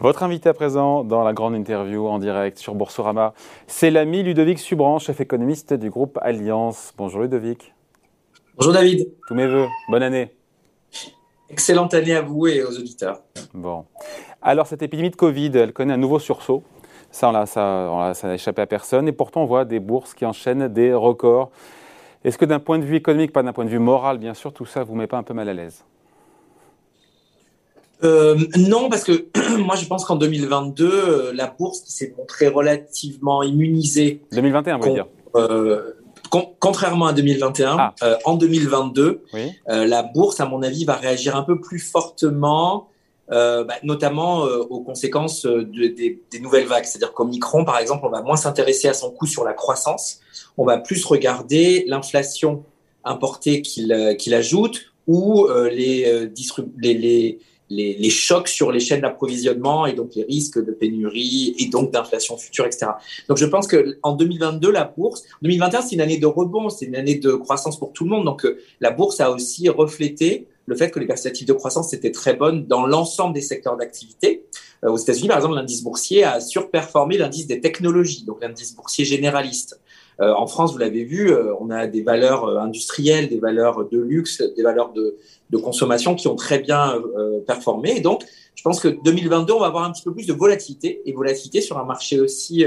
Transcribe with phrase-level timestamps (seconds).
[0.00, 3.34] Votre invité à présent dans la grande interview en direct sur Boursorama,
[3.66, 6.94] c'est l'ami Ludovic Subran, chef économiste du groupe Alliance.
[6.96, 7.74] Bonjour Ludovic.
[8.56, 9.12] Bonjour David.
[9.28, 9.66] Tous mes voeux.
[9.90, 10.34] Bonne année.
[11.50, 13.20] Excellente année à vous et aux auditeurs.
[13.52, 13.84] Bon.
[14.40, 16.62] Alors, cette épidémie de Covid, elle connaît un nouveau sursaut.
[17.10, 19.06] Ça, ça, ça n'a échappé à personne.
[19.06, 21.50] Et pourtant, on voit des bourses qui enchaînent des records.
[22.24, 24.54] Est-ce que d'un point de vue économique, pas d'un point de vue moral, bien sûr,
[24.54, 25.84] tout ça vous met pas un peu mal à l'aise?
[28.02, 29.26] Euh, non, parce que
[29.58, 34.22] moi je pense qu'en 2022, euh, la bourse s'est montrée relativement immunisée.
[34.32, 35.94] 2021, vous voulez dire euh,
[36.60, 37.94] Contrairement à 2021, ah.
[38.24, 39.24] en 2022,
[39.66, 42.88] la bourse, à mon avis, va réagir un peu plus fortement,
[43.28, 46.84] bah, notamment aux conséquences des, nouvelles vagues.
[46.84, 50.20] C'est-à-dire qu'Omicron, par exemple, on va moins s'intéresser à son coût sur la croissance,
[50.56, 52.62] on va plus regarder l'inflation
[53.02, 53.92] importée qu'il
[54.32, 56.30] ajoute ou les,
[56.78, 57.38] les les,
[58.10, 62.66] chocs sur les chaînes d'approvisionnement et donc les risques de pénurie et donc d'inflation future,
[62.66, 62.86] etc.
[63.28, 66.96] Donc je pense qu'en 2022, la bourse, 2021, c'est une année de rebond, c'est une
[66.96, 68.24] année de croissance pour tout le monde.
[68.24, 72.12] Donc euh, la bourse a aussi reflété le fait que les perspectives de croissance étaient
[72.12, 74.44] très bonnes dans l'ensemble des secteurs d'activité.
[74.84, 79.04] Euh, aux États-Unis, par exemple, l'indice boursier a surperformé l'indice des technologies, donc l'indice boursier
[79.04, 79.80] généraliste.
[80.20, 83.88] Euh, en France, vous l'avez vu, euh, on a des valeurs euh, industrielles, des valeurs
[83.88, 85.16] de luxe, des valeurs de,
[85.62, 86.94] consommation qui ont très bien
[87.46, 87.96] performé.
[87.96, 88.22] Et donc,
[88.54, 91.60] je pense que 2022, on va avoir un petit peu plus de volatilité et volatilité
[91.60, 92.64] sur un marché aussi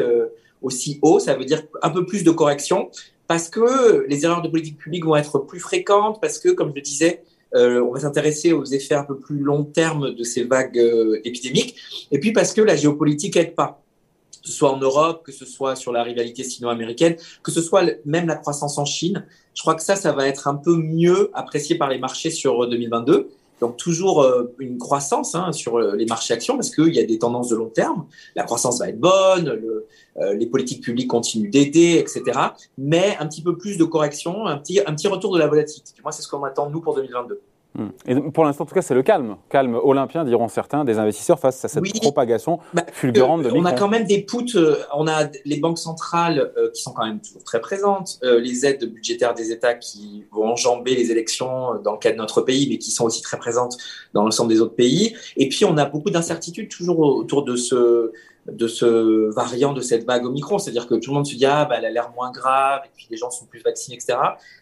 [0.62, 1.18] aussi haut.
[1.18, 2.90] Ça veut dire un peu plus de correction
[3.28, 6.76] parce que les erreurs de politique publique vont être plus fréquentes, parce que, comme je
[6.76, 10.78] le disais, on va s'intéresser aux effets un peu plus long terme de ces vagues
[11.24, 11.76] épidémiques,
[12.12, 13.83] et puis parce que la géopolitique aide pas
[14.44, 17.84] que ce soit en Europe, que ce soit sur la rivalité sino-américaine, que ce soit
[18.06, 19.26] même la croissance en Chine.
[19.56, 22.68] Je crois que ça, ça va être un peu mieux apprécié par les marchés sur
[22.68, 23.14] 2022.
[23.14, 23.30] Euh,
[23.62, 27.06] Donc toujours euh, une croissance hein, sur euh, les marchés actions parce qu'il y a
[27.06, 28.06] des tendances de long terme.
[28.36, 29.88] La croissance va être bonne, le,
[30.34, 32.38] les politiques publiques continuent d'aider, etc.
[32.78, 35.94] Mais un petit peu plus de correction, un petit, un petit retour de la volatilité.
[36.04, 37.42] Moi, c'est ce qu'on attend nous pour 2022.
[37.76, 37.88] Hmm.
[38.08, 39.36] Et pour l'instant, en tout cas, c'est le calme.
[39.50, 43.74] Calme olympien, diront certains, des investisseurs face à cette propagation bah, fulgurante de On a
[43.74, 47.20] quand même des puts, euh, on a les banques centrales euh, qui sont quand même
[47.20, 51.94] toujours très présentes, euh, les aides budgétaires des États qui vont enjamber les élections dans
[51.94, 53.78] le cas de notre pays, mais qui sont aussi très présentes
[54.14, 55.16] dans l'ensemble des autres pays.
[55.38, 58.12] Et puis, on a beaucoup d'incertitudes toujours autour de ce,
[58.52, 60.60] de ce variant de cette vague Omicron.
[60.60, 62.90] C'est-à-dire que tout le monde se dit, ah, bah, elle a l'air moins grave, et
[62.96, 64.18] puis les gens sont plus vaccinés, etc.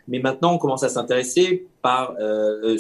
[0.07, 2.77] Mais maintenant, on commence à s'intéresser par, euh,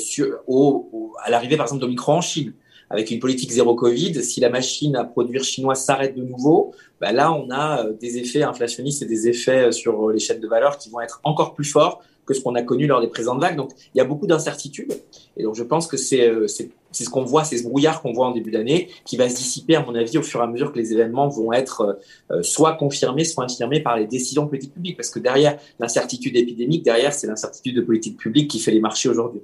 [0.47, 2.53] au, à l'arrivée, par exemple, d'Omicron en Chine.
[2.89, 7.13] Avec une politique zéro Covid, si la machine à produire chinoise s'arrête de nouveau, bah
[7.13, 10.47] là, on a euh, des effets inflationnistes et des effets euh, sur les chaînes de
[10.47, 13.39] valeur qui vont être encore plus forts que ce qu'on a connu lors des présentes
[13.39, 13.57] vagues.
[13.57, 14.93] Donc, il y a beaucoup d'incertitudes.
[15.37, 18.27] Et donc, je pense que c'est euh, ce qu'on voit, c'est ce brouillard qu'on voit
[18.27, 20.71] en début d'année, qui va se dissiper, à mon avis, au fur et à mesure
[20.71, 24.49] que les événements vont être euh, euh, soit confirmés, soit infirmés par les décisions de
[24.49, 24.97] politique publique.
[24.97, 29.09] Parce que derrière l'incertitude épidémique, derrière, c'est l'incertitude de politique publique qui fait les marchés
[29.09, 29.41] aujourd'hui.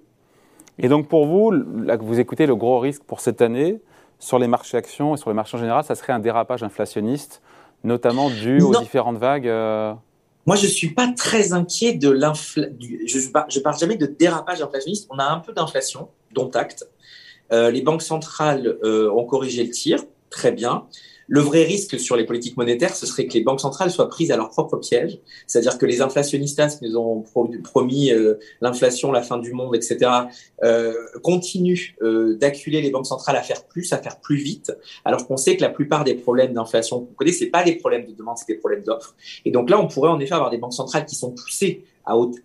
[0.80, 3.80] Et donc, pour vous, là que vous écoutez, le gros risque pour cette année,
[4.20, 7.42] sur les marchés actions et sur les marchés en général, ça serait un dérapage inflationniste,
[7.84, 9.48] notamment dû aux différentes vagues
[10.48, 12.74] moi, je suis pas très inquiet de l'inflation.
[12.80, 15.08] Je ne parle jamais de dérapage inflationniste.
[15.10, 16.90] On a un peu d'inflation, dont acte.
[17.52, 20.00] Euh, les banques centrales euh, ont corrigé le tir,
[20.30, 20.88] très bien.
[21.28, 24.32] Le vrai risque sur les politiques monétaires, ce serait que les banques centrales soient prises
[24.32, 27.24] à leur propre piège, c'est-à-dire que les inflationnistas qui nous ont
[27.64, 30.10] promis euh, l'inflation, la fin du monde, etc.,
[30.64, 30.94] euh,
[31.24, 34.72] continuent euh, d'acculer les banques centrales à faire plus, à faire plus vite,
[35.04, 38.06] alors qu'on sait que la plupart des problèmes d'inflation qu'on connaît, c'est pas des problèmes
[38.06, 39.16] de demande, c'est des problèmes d'offres.
[39.44, 41.84] Et donc là, on pourrait en effet avoir des banques centrales qui sont poussées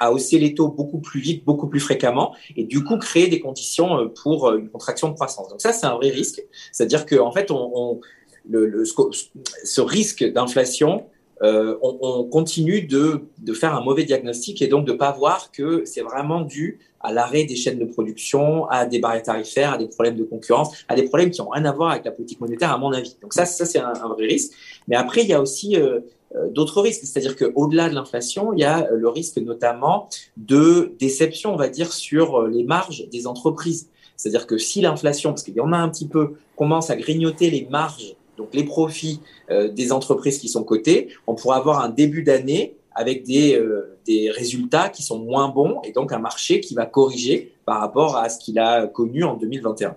[0.01, 3.41] à, hausser les taux beaucoup plus vite, beaucoup plus fréquemment, et du coup créer des
[3.41, 5.49] conditions euh, pour une contraction de croissance.
[5.49, 6.43] Donc ça, c'est un vrai risque,
[6.73, 8.01] c'est-à-dire qu'en en fait, on, on
[8.49, 11.07] le, ce risque d'inflation,
[11.43, 13.21] euh, on, continue de,
[13.53, 17.13] faire un mauvais diagnostic et donc de ne pas voir que c'est vraiment dû à
[17.13, 20.95] l'arrêt des chaînes de production, à des barrières tarifaires, à des problèmes de concurrence, à
[20.95, 23.17] des problèmes qui n'ont rien à voir avec la politique monétaire, à mon avis.
[23.21, 24.53] Donc ça, ça c'est un, vrai risque.
[24.87, 25.99] Mais après, il y a aussi euh,
[26.37, 31.53] euh, d'autres risques, c'est-à-dire qu'au-delà de l'inflation, il y a le risque notamment de déception,
[31.53, 33.89] on va dire, sur les marges des entreprises.
[34.17, 37.51] C'est-à-dire que si l'inflation, parce qu'il y en a un petit peu, commence à grignoter
[37.51, 39.21] les marges donc les profits
[39.51, 43.99] euh, des entreprises qui sont cotées, on pourra avoir un début d'année avec des, euh,
[44.07, 48.17] des résultats qui sont moins bons et donc un marché qui va corriger par rapport
[48.17, 49.97] à ce qu'il a connu en 2021.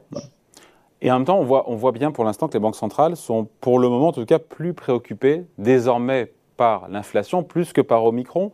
[1.02, 3.16] Et en même temps, on voit, on voit bien pour l'instant que les banques centrales
[3.16, 8.06] sont pour le moment en tout cas plus préoccupées désormais par l'inflation plus que par
[8.06, 8.52] Omicron.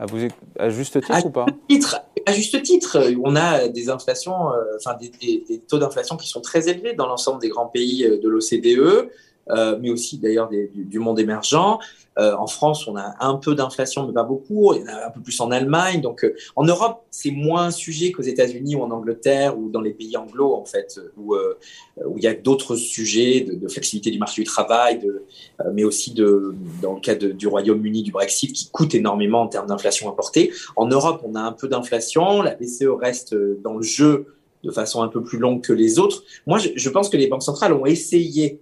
[0.00, 0.16] À, vous,
[0.58, 1.44] à juste titre ou pas?
[1.68, 5.10] titre, À juste titre, on a des inflations, euh, enfin des,
[5.46, 9.10] des, taux d'inflation qui sont très élevés dans l'ensemble des grands pays de l'OCDE.
[9.50, 11.78] Euh, mais aussi d'ailleurs du, monde émergent.
[12.18, 14.74] Euh, en France, on a un peu d'inflation, mais pas beaucoup.
[14.74, 16.00] Il y en a un peu plus en Allemagne.
[16.00, 19.80] Donc, euh, en Europe, c'est moins un sujet qu'aux États-Unis ou en Angleterre ou dans
[19.80, 21.34] les pays anglo, en fait, où,
[22.16, 25.00] il y a d'autres sujets de, flexibilité du marché du travail,
[25.72, 29.66] mais aussi de, dans le cas du Royaume-Uni, du Brexit, qui coûte énormément en termes
[29.66, 30.52] d'inflation importée.
[30.76, 32.42] En Europe, on a un peu d'inflation.
[32.42, 34.26] La BCE reste dans le jeu
[34.64, 36.22] de façon un peu plus longue que les autres.
[36.46, 38.60] Moi, je pense que les banques centrales ont essayé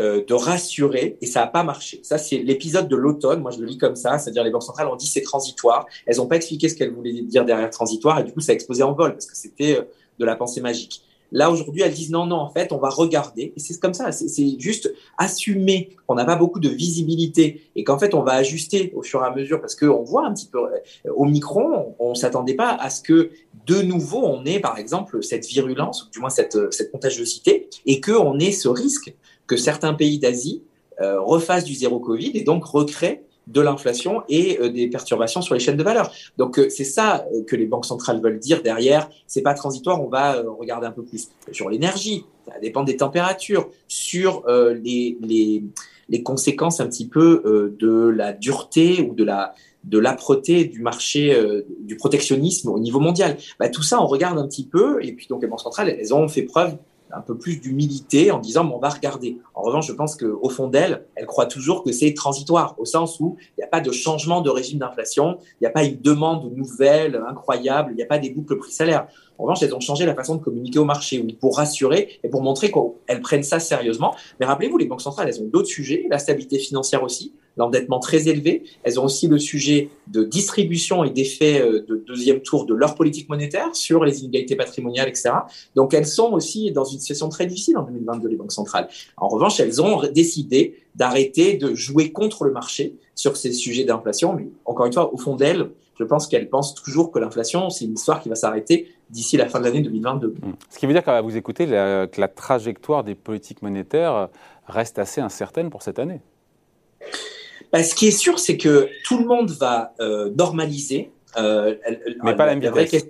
[0.00, 1.98] euh, de rassurer et ça n'a pas marché.
[2.04, 3.40] Ça, c'est l'épisode de l'automne.
[3.40, 4.18] Moi, je le lis comme ça.
[4.18, 5.86] C'est-à-dire, les banques centrales ont dit c'est transitoire.
[6.06, 8.54] Elles n'ont pas expliqué ce qu'elles voulaient dire derrière transitoire et du coup, ça a
[8.54, 9.82] explosé en vol parce que c'était euh,
[10.18, 11.02] de la pensée magique.
[11.32, 13.52] Là, aujourd'hui, elles disent non, non, en fait, on va regarder.
[13.56, 14.12] Et c'est comme ça.
[14.12, 18.92] C'est juste assumer qu'on n'a pas beaucoup de visibilité et qu'en fait, on va ajuster
[18.94, 22.10] au fur et à mesure parce qu'on voit un petit peu euh, au micron, on
[22.10, 23.30] ne s'attendait pas à ce que
[23.66, 28.00] de nouveau, on ait, par exemple, cette virulence, ou du moins cette, cette contagiosité, et
[28.00, 29.12] qu'on ait ce risque
[29.48, 30.62] que certains pays d'Asie
[31.00, 35.54] euh, refassent du zéro Covid et donc recréent de l'inflation et euh, des perturbations sur
[35.54, 36.12] les chaînes de valeur.
[36.36, 39.08] Donc euh, c'est ça que les banques centrales veulent dire derrière.
[39.26, 42.24] C'est pas transitoire, on va regarder un peu plus sur l'énergie.
[42.46, 45.62] Ça dépend des températures, sur les, les,
[46.08, 49.54] les, conséquences un petit peu de la dureté ou de la
[49.84, 51.38] de l'âpreté du marché
[51.80, 53.36] du protectionnisme au niveau mondial.
[53.60, 56.14] Bah, tout ça, on regarde un petit peu et puis donc les banques centrales, elles
[56.14, 56.78] ont fait preuve
[57.12, 59.38] un peu plus d'humilité en disant on va regarder.
[59.54, 63.20] En revanche, je pense qu'au fond d'elle, elle croit toujours que c'est transitoire, au sens
[63.20, 66.00] où il n'y a pas de changement de régime d'inflation, il n'y a pas une
[66.00, 69.06] demande nouvelle, incroyable, il n'y a pas des boucles prix-salaire.
[69.38, 72.42] En revanche, elles ont changé la façon de communiquer au marché, pour rassurer et pour
[72.42, 74.14] montrer qu'elles prennent ça sérieusement.
[74.40, 78.28] Mais rappelez-vous, les banques centrales, elles ont d'autres sujets, la stabilité financière aussi, l'endettement très
[78.28, 78.64] élevé.
[78.84, 82.94] Elles ont aussi le sujet de distribution et d'effet euh, de deuxième tour de leur
[82.94, 85.30] politique monétaire sur les inégalités patrimoniales, etc.
[85.74, 88.88] Donc, elles sont aussi dans une situation très difficile en 2022, les banques centrales.
[89.16, 94.32] En revanche, elles ont décidé d'arrêter de jouer contre le marché sur ces sujets d'inflation.
[94.32, 97.84] Mais encore une fois, au fond d'elles, je pense qu'elles pensent toujours que l'inflation, c'est
[97.84, 100.28] une histoire qui va s'arrêter d'ici la fin de l'année 2022.
[100.28, 100.52] Mmh.
[100.70, 104.28] Ce qui veut dire qu'à vous écouter, que la trajectoire des politiques monétaires
[104.68, 106.20] reste assez incertaine pour cette année.
[107.72, 111.10] Bah, ce qui est sûr, c'est que tout le monde va euh, normaliser.
[111.36, 111.74] Euh,
[112.24, 113.06] mais pas la même vitesse.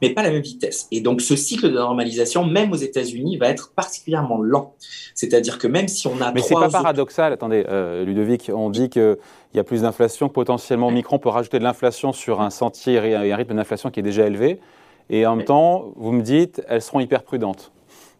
[0.00, 0.86] Mais pas la même vitesse.
[0.92, 4.76] Et donc, ce cycle de normalisation, même aux États-Unis, va être particulièrement lent.
[5.14, 6.30] C'est-à-dire que même si on a.
[6.30, 7.32] Mais c'est pas paradoxal.
[7.32, 9.16] Attendez, euh, Ludovic, on dit qu'il
[9.54, 10.28] y a plus d'inflation.
[10.28, 14.04] Potentiellement, Micron peut rajouter de l'inflation sur un sentier et un rythme d'inflation qui est
[14.04, 14.60] déjà élevé.
[15.10, 17.72] Et en même temps, vous me dites, elles seront hyper prudentes.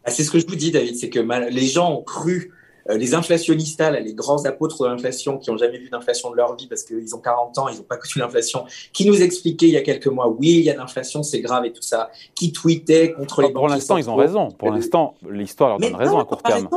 [0.03, 2.51] Ah, c'est ce que je vous dis, David, c'est que les gens ont cru
[2.97, 6.67] les inflationnistes, les grands apôtres de l'inflation qui n'ont jamais vu d'inflation de leur vie
[6.67, 9.77] parce qu'ils ont 40 ans, ils n'ont pas connu l'inflation, qui nous expliquaient il y
[9.77, 13.13] a quelques mois, oui, il y a l'inflation, c'est grave et tout ça, qui tweetaient
[13.13, 14.49] contre les Pour l'instant, ils ont raison.
[14.49, 16.67] Pour l'instant, l'histoire leur donne raison à court terme.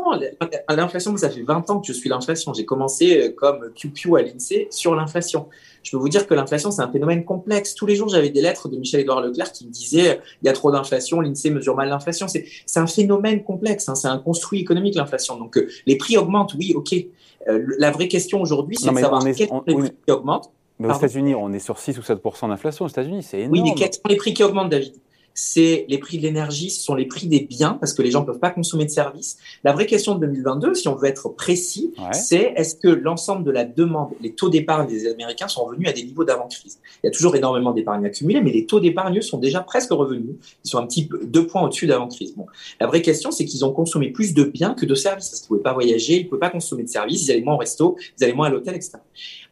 [0.69, 2.53] L'inflation, ça fait 20 ans que je suis l'inflation.
[2.55, 5.47] J'ai commencé euh, comme QQ à l'INSEE sur l'inflation
[5.83, 7.75] je peux vous dire que l'inflation, c'est un phénomène complexe.
[7.75, 10.53] Tous les jours, j'avais des lettres de Michel-Édouard Leclerc qui me disaient il y a
[10.53, 12.27] trop d'inflation, l'INSEE mesure mal l'inflation.
[12.29, 13.95] C'est un phénomène complexe, hein.
[13.95, 15.37] c'est un construit économique, l'inflation.
[15.37, 16.95] Donc, euh, les prix augmentent, oui, OK.
[17.49, 20.51] Euh, la vraie question aujourd'hui, c'est de savoir quels sont les prix qui augmentent.
[20.79, 23.53] Mais aux États-Unis, on est sur 6 ou 7 d'inflation aux États-Unis, c'est énorme.
[23.53, 24.95] Oui, mais quels sont les prix qui augmentent, David?
[25.35, 28.21] C'est les prix de l'énergie, ce sont les prix des biens, parce que les gens
[28.21, 29.39] ne peuvent pas consommer de services.
[29.65, 33.51] La vraie question de 2022, si on veut être précis, c'est est-ce que l'ensemble de
[33.51, 36.79] la demande, les taux d'épargne des Américains sont revenus à des niveaux d'avant-crise?
[37.03, 40.37] Il y a toujours énormément d'épargne accumulée, mais les taux d'épargne sont déjà presque revenus.
[40.65, 42.35] Ils sont un petit peu deux points au-dessus d'avant-crise.
[42.37, 42.47] Bon.
[42.81, 45.33] La vraie question, c'est qu'ils ont consommé plus de biens que de services.
[45.33, 47.55] Ils ne pouvaient pas voyager, ils ne pouvaient pas consommer de services, ils allaient moins
[47.55, 48.99] au resto, ils allaient moins à l'hôtel, etc.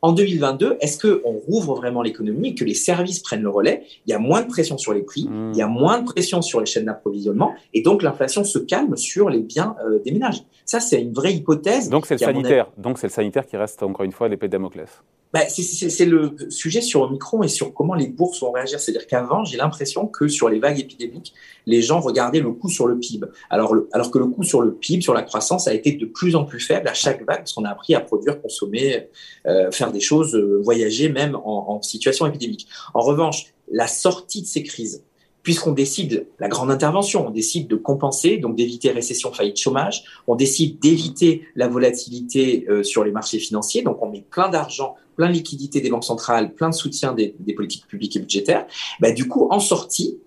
[0.02, 3.84] En 2022, est-ce qu'on rouvre vraiment l'économie et que les services prennent le relais?
[4.06, 6.42] Il y a moins de pression sur les prix, il y a moins de pression
[6.42, 10.42] sur les chaînes d'approvisionnement et donc l'inflation se calme sur les biens euh, des ménages.
[10.64, 11.88] Ça, c'est une vraie hypothèse.
[11.88, 12.70] Donc c'est le sanitaire.
[12.76, 14.88] Donc c'est le sanitaire qui reste encore une fois l'épée de Damoclès.
[15.32, 18.80] Bah, c'est le sujet sur Omicron et sur comment les bourses vont réagir.
[18.80, 21.34] C'est-à-dire qu'avant, j'ai l'impression que sur les vagues épidémiques,
[21.66, 23.28] les gens regardaient le coût sur le PIB.
[23.48, 26.34] Alors, alors que le coût sur le PIB, sur la croissance, a été de plus
[26.34, 29.08] en plus faible à chaque vague parce qu'on a appris à produire, consommer,
[29.46, 32.66] euh, faire des choses, euh, voyager même en, en situation épidémique.
[32.94, 35.04] En revanche, la sortie de ces crises,
[35.42, 40.34] puisqu'on décide la grande intervention, on décide de compenser, donc d'éviter récession, faillite, chômage, on
[40.34, 45.28] décide d'éviter la volatilité euh, sur les marchés financiers, donc on met plein d'argent, plein
[45.28, 48.66] de liquidités des banques centrales, plein de soutien des, politiques publiques et budgétaires.
[49.00, 50.18] Bah, du coup, en sortie,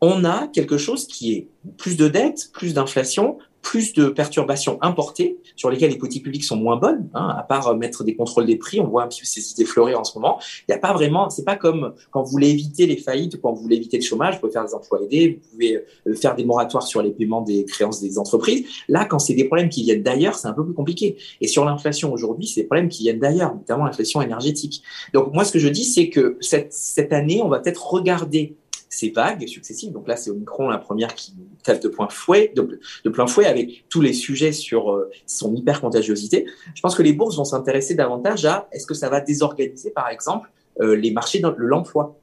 [0.00, 1.48] on a quelque chose qui est
[1.78, 6.54] plus de dettes, plus d'inflation, plus de perturbations importées sur lesquelles les politiques publiques sont
[6.54, 8.78] moins bonnes, hein, à part mettre des contrôles des prix.
[8.78, 10.38] On voit un petit peu ces idées fleurir en ce moment.
[10.60, 13.52] Il n'y a pas vraiment, c'est pas comme quand vous voulez éviter les faillites, quand
[13.52, 16.36] vous voulez éviter le chômage, vous pouvez faire des emplois aidés, vous pouvez euh, faire
[16.36, 18.64] des moratoires sur les paiements des créances des entreprises.
[18.86, 21.16] Là, quand c'est des problèmes qui viennent d'ailleurs, c'est un peu plus compliqué.
[21.40, 24.84] Et sur l'inflation aujourd'hui, c'est des problèmes qui viennent d'ailleurs, notamment l'inflation énergétique.
[25.12, 28.54] Donc moi, ce que je dis, c'est que cette, cette année, on va peut-être regarder
[28.88, 29.92] ces vagues successives.
[29.92, 33.84] Donc là, c'est Omicron la première qui tape de, point fouet, de, plein fouet avec
[33.88, 36.46] tous les sujets sur euh, son hyper contagiosité.
[36.74, 40.08] Je pense que les bourses vont s'intéresser davantage à est-ce que ça va désorganiser, par
[40.08, 40.50] exemple,
[40.80, 42.18] euh, les marchés de l'emploi?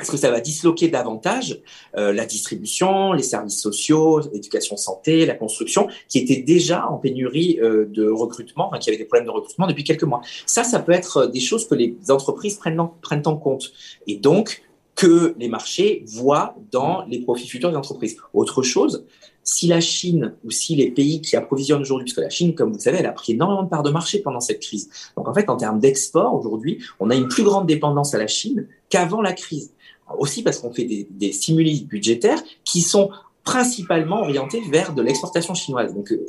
[0.00, 1.60] Est-ce que ça va disloquer davantage
[1.96, 7.60] euh, la distribution, les services sociaux, l'éducation santé, la construction, qui étaient déjà en pénurie
[7.62, 10.20] de recrutement, qui avaient des problèmes de recrutement depuis quelques mois?
[10.46, 13.72] Ça, ça peut être des choses que les entreprises prennent prennent en compte.
[14.08, 14.64] Et donc,
[15.04, 18.16] que les marchés voient dans les profits futurs des entreprises.
[18.32, 19.04] Autre chose,
[19.42, 22.78] si la Chine ou si les pays qui approvisionnent aujourd'hui, puisque la Chine, comme vous
[22.78, 24.88] le savez, elle a pris énormément de parts de marché pendant cette crise.
[25.14, 28.26] Donc en fait, en termes d'export, aujourd'hui, on a une plus grande dépendance à la
[28.26, 29.74] Chine qu'avant la crise.
[30.18, 33.10] Aussi parce qu'on fait des, des stimuli budgétaires qui sont
[33.44, 35.94] principalement orienté vers de l'exportation chinoise.
[35.94, 36.26] Donc euh,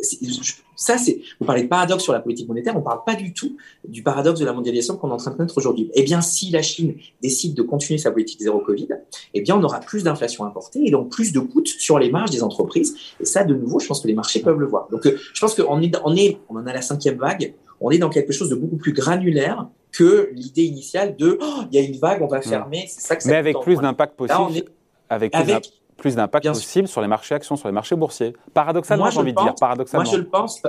[0.76, 3.34] ça, c'est vous parlez de paradoxe sur la politique monétaire, on ne parle pas du
[3.34, 3.56] tout
[3.88, 5.90] du paradoxe de la mondialisation qu'on est en train de connaître aujourd'hui.
[5.94, 8.90] Eh bien, si la Chine décide de continuer sa politique zéro Covid,
[9.34, 12.32] eh bien, on aura plus d'inflation importée et donc plus de coûts sur les marges
[12.32, 12.96] des entreprises.
[13.22, 14.90] Et ça, de nouveau, je pense que les marchés peuvent le voir.
[14.92, 17.54] Donc, euh, je pense qu'on est, on est, on en a la cinquième vague.
[17.80, 21.80] On est dans quelque chose de beaucoup plus granulaire que l'idée initiale de oh, il
[21.80, 22.86] y a une vague, on va fermer.
[22.90, 24.70] C'est ça que ça Mais avec plus d'impact possible.
[25.10, 28.34] avec, avec plus d'impact possible sur les marchés actions, sur les marchés boursiers.
[28.54, 29.56] Paradoxalement, j'ai envie de dire.
[29.56, 30.04] Paradoxalement.
[30.04, 30.62] Moi, je le pense.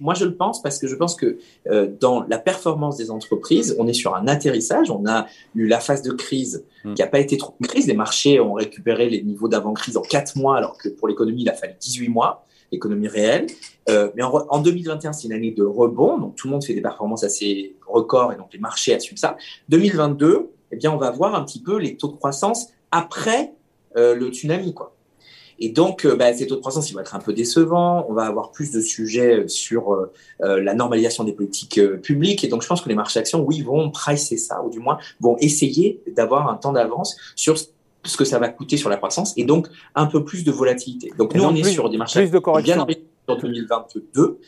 [0.00, 3.76] Moi, je le pense parce que je pense que euh, dans la performance des entreprises,
[3.78, 4.90] on est sur un atterrissage.
[4.90, 6.94] On a eu la phase de crise hmm.
[6.94, 7.86] qui n'a pas été trop une crise.
[7.86, 11.48] Les marchés ont récupéré les niveaux d'avant-crise en 4 mois, alors que pour l'économie, il
[11.48, 13.46] a fallu 18 mois, l'économie réelle.
[13.88, 16.18] Euh, mais en, en 2021, c'est une année de rebond.
[16.18, 19.36] Donc, tout le monde fait des performances assez records et donc les marchés assument ça.
[19.68, 23.52] 2022, eh bien, on va voir un petit peu les taux de croissance après
[23.96, 24.94] euh, le tsunami, quoi.
[25.58, 28.06] Et donc, euh, bah, ces taux de croissance, ils vont être un peu décevants.
[28.08, 32.42] On va avoir plus de sujets sur euh, la normalisation des politiques publiques.
[32.42, 34.98] Et donc, je pense que les marchés actions, oui, vont pricer ça, ou du moins
[35.20, 39.32] vont essayer d'avoir un temps d'avance sur ce que ça va coûter sur la croissance,
[39.36, 41.12] et donc un peu plus de volatilité.
[41.16, 42.84] Donc, nous, on est sur des marchés de correction.
[42.84, 42.96] bien
[43.28, 44.40] en 2022,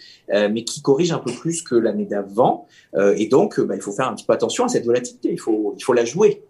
[0.51, 2.67] mais qui corrigent un peu plus que l'année d'avant.
[2.99, 5.31] et donc, bah, il faut faire un petit peu attention à cette volatilité.
[5.31, 6.43] Il faut, il faut la jouer.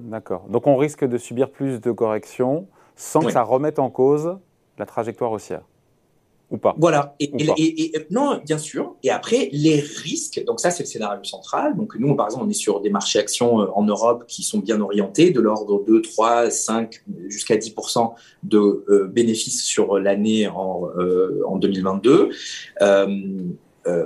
[0.00, 0.46] D'accord.
[0.48, 4.38] Donc on risque de subir plus de corrections sans que ça remette en cause
[4.78, 5.62] la trajectoire haussière
[6.50, 7.14] ou pas Voilà.
[7.20, 8.96] Et, non, bien sûr.
[9.02, 10.42] Et après, les risques.
[10.44, 11.76] Donc ça, c'est le scénario central.
[11.76, 14.58] Donc nous, par exemple, on est sur des marchés actions euh, en Europe qui sont
[14.58, 18.12] bien orientés, de l'ordre de 3, 5, jusqu'à 10%
[18.42, 22.30] de euh, bénéfices sur l'année en, euh, en 2022.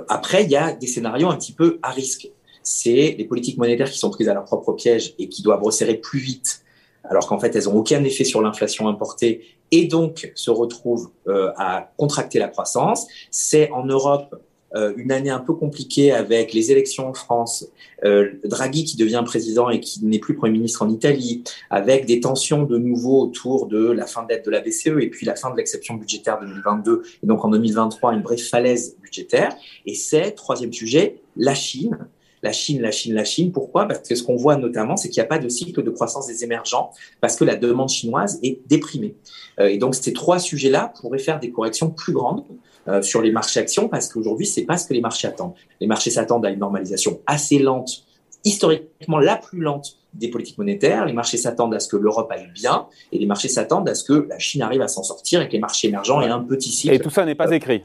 [0.07, 2.29] après, il y a des scénarios un petit peu à risque
[2.65, 5.95] c'est les politiques monétaires qui sont prises à leur propre piège et qui doivent resserrer
[5.95, 6.63] plus vite,
[7.03, 9.41] alors qu'en fait elles n'ont aucun effet sur l'inflation importée
[9.71, 13.07] et donc se retrouvent euh, à contracter la croissance.
[13.29, 14.35] C'est en Europe
[14.75, 17.67] euh, une année un peu compliquée avec les élections en France,
[18.03, 22.19] euh, Draghi qui devient président et qui n'est plus Premier ministre en Italie, avec des
[22.19, 25.49] tensions de nouveau autour de la fin d'aide de la BCE et puis la fin
[25.51, 29.55] de l'exception budgétaire 2022, et donc en 2023 une brève falaise budgétaire.
[29.85, 31.97] Et c'est, troisième sujet, la Chine,
[32.45, 33.51] la Chine, la Chine, la Chine.
[33.51, 33.87] Pourquoi?
[33.87, 36.27] Parce que ce qu'on voit notamment, c'est qu'il n'y a pas de cycle de croissance
[36.27, 39.15] des émergents, parce que la demande chinoise est déprimée.
[39.59, 42.43] Euh, et donc ces trois sujets-là pourraient faire des corrections plus grandes
[42.87, 45.55] euh, sur les marchés actions, parce qu'aujourd'hui, c'est pas ce que les marchés attendent.
[45.81, 48.05] Les marchés s'attendent à une normalisation assez lente,
[48.43, 51.05] historiquement la plus lente des politiques monétaires.
[51.05, 54.03] Les marchés s'attendent à ce que l'Europe aille bien, et les marchés s'attendent à ce
[54.03, 56.71] que la Chine arrive à s'en sortir et que les marchés émergents aient un petit
[56.71, 56.93] cycle.
[56.93, 57.81] Et tout ça n'est pas euh, écrit.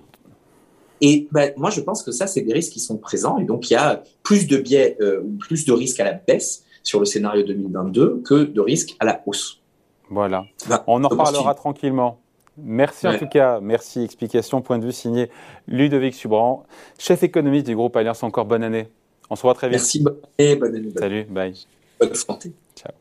[1.01, 3.39] Et ben, moi, je pense que ça, c'est des risques qui sont présents.
[3.39, 6.13] Et donc, il y a plus de biais euh, ou plus de risques à la
[6.13, 9.61] baisse sur le scénario 2022 que de risques à la hausse.
[10.11, 10.45] Voilà.
[10.69, 12.21] Ben, On en reparlera tranquillement.
[12.63, 13.61] Merci en tout cas.
[13.61, 14.03] Merci.
[14.03, 15.31] Explication, point de vue signé
[15.67, 16.65] Ludovic Subran,
[16.99, 18.23] chef économiste du groupe Alliance.
[18.23, 18.89] Encore bonne année.
[19.31, 19.79] On se voit très vite.
[19.79, 20.01] Merci.
[20.01, 20.57] Bonne année.
[20.57, 20.93] Bonne année.
[20.97, 21.25] Salut.
[21.25, 21.55] Bye.
[21.99, 22.53] Bonne santé.
[22.77, 22.93] Ciao.